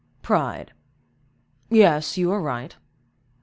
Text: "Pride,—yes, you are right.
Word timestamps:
"Pride,—yes, 0.23 2.17
you 2.17 2.31
are 2.31 2.41
right. 2.41 2.75